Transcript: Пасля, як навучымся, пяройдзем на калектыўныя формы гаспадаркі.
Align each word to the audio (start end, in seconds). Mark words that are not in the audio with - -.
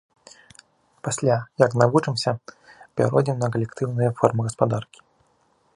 Пасля, 1.07 1.35
як 1.63 1.71
навучымся, 1.81 2.31
пяройдзем 3.01 3.37
на 3.45 3.53
калектыўныя 3.57 4.09
формы 4.23 4.41
гаспадаркі. 4.49 4.99